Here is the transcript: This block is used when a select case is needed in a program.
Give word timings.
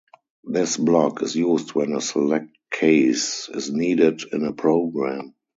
This 0.45 0.77
block 0.77 1.21
is 1.21 1.35
used 1.35 1.75
when 1.75 1.93
a 1.93 2.01
select 2.01 2.49
case 2.71 3.47
is 3.53 3.69
needed 3.71 4.23
in 4.33 4.43
a 4.45 4.51
program. 4.51 5.35